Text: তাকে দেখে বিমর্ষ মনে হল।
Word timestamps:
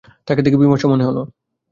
তাকে 0.27 0.41
দেখে 0.41 0.57
বিমর্ষ 0.57 0.83
মনে 0.85 1.03
হল। 1.03 1.17